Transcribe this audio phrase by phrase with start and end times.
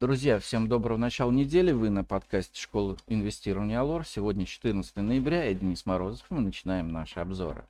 [0.00, 1.72] Друзья, всем доброго начала недели.
[1.72, 4.06] Вы на подкасте школы инвестирования Алор.
[4.06, 7.64] Сегодня 14 ноября, я Денис Морозов, мы начинаем наши обзоры.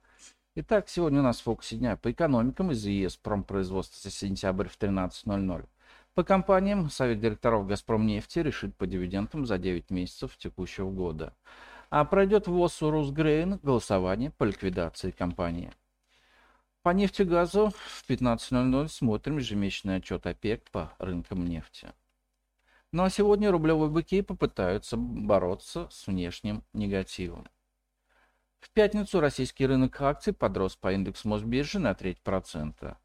[0.54, 4.77] Итак, сегодня у нас в фокусе дня по экономикам из ЕС промпроизводства за сентябрь в
[4.77, 5.64] 13.00.
[6.12, 11.33] По компаниям Совет директоров «Газпром нефти» решит по дивидендам за 9 месяцев текущего года.
[11.88, 15.72] А пройдет ВОЗ у Русгрейн голосование по ликвидации компании.
[16.83, 21.88] По нефтегазу в 15.00 смотрим ежемесячный отчет ОПЕК по рынкам нефти.
[22.91, 27.46] Ну а сегодня рублевые быки попытаются бороться с внешним негативом.
[28.60, 32.98] В пятницу российский рынок акций подрос по индексу Мосбиржи на треть процента.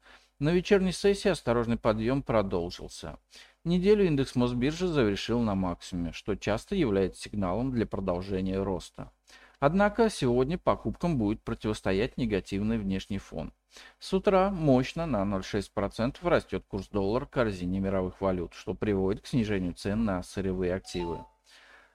[0.44, 3.18] На вечерней сессии осторожный подъем продолжился.
[3.64, 9.10] Неделю индекс Мосбиржи завершил на максимуме, что часто является сигналом для продолжения роста.
[9.58, 13.54] Однако сегодня покупкам будет противостоять негативный внешний фон.
[13.98, 19.26] С утра мощно на 0,6% растет курс доллара к корзине мировых валют, что приводит к
[19.26, 21.24] снижению цен на сырьевые активы.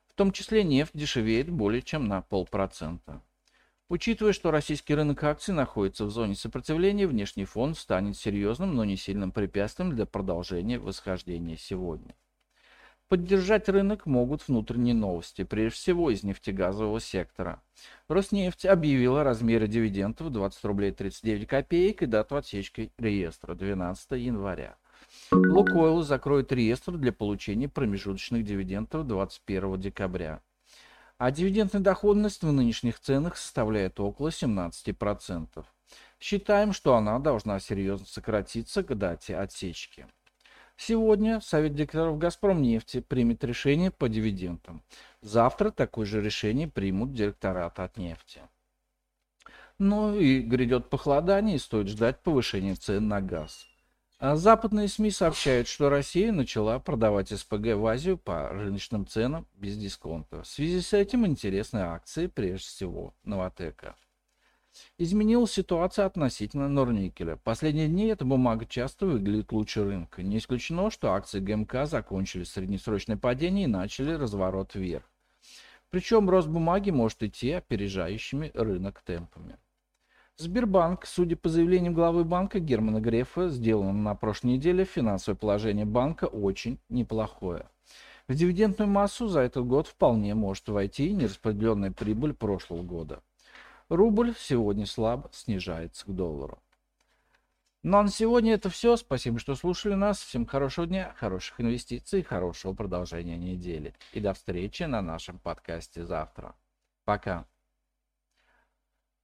[0.08, 3.22] В том числе нефть дешевеет более чем на полпроцента.
[3.90, 8.96] Учитывая, что российский рынок акций находится в зоне сопротивления, внешний фон станет серьезным, но не
[8.96, 12.14] сильным препятствием для продолжения восхождения сегодня.
[13.08, 17.64] Поддержать рынок могут внутренние новости, прежде всего из нефтегазового сектора.
[18.08, 24.78] Роснефть объявила размеры дивидендов 20 рублей 39 копеек и дату отсечки реестра 12 января.
[25.32, 30.42] Лукойл закроет реестр для получения промежуточных дивидендов 21 декабря.
[31.20, 35.66] А дивидендная доходность в нынешних ценах составляет около 17%.
[36.18, 40.08] Считаем, что она должна серьезно сократиться к дате отсечки.
[40.78, 44.82] Сегодня Совет директоров «Газпром нефти» примет решение по дивидендам.
[45.22, 48.42] Завтра такое же решение примут директорат от нефти.
[49.78, 53.68] Ну и грядет похолодание, и стоит ждать повышения цен на газ.
[54.22, 59.78] А западные СМИ сообщают, что Россия начала продавать СПГ в Азию по рыночным ценам без
[59.78, 60.44] дисконта.
[60.44, 63.96] В связи с этим интересны акции, прежде всего, Новотека.
[64.98, 67.38] Изменилась ситуация относительно Норникеля.
[67.38, 70.22] Последние дни эта бумага часто выглядит лучше рынка.
[70.22, 75.10] Не исключено, что акции ГМК закончили среднесрочное падение и начали разворот вверх.
[75.90, 79.58] Причем рост бумаги может идти опережающими рынок темпами.
[80.40, 86.26] Сбербанк, судя по заявлениям главы банка Германа Грефа, сделанным на прошлой неделе, финансовое положение банка
[86.26, 87.66] очень неплохое.
[88.30, 93.22] В дивидендную массу за этот год вполне может войти нераспределенная прибыль прошлого года.
[93.90, 96.60] Рубль сегодня слабо снижается к доллару.
[97.84, 98.96] Ну а на сегодня это все.
[98.96, 100.22] Спасибо, что слушали нас.
[100.22, 103.94] Всем хорошего дня, хороших инвестиций, хорошего продолжения недели.
[104.14, 106.56] И до встречи на нашем подкасте завтра.
[107.04, 107.46] Пока.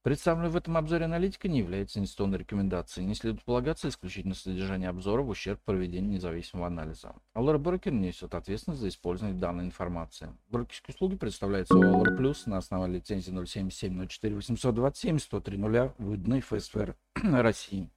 [0.06, 3.08] Представленная в этом обзоре аналитика не является инвестиционной рекомендацией.
[3.08, 7.16] Не следует полагаться исключительно содержание обзора в ущерб проведению независимого анализа.
[7.34, 10.28] Allure Broker несет ответственность за использование данной информации.
[10.48, 16.94] Брокерские услуги предоставляются Allure Plus на основе лицензии 077 04 827 103 0 выданной ФСФР
[17.24, 17.90] России.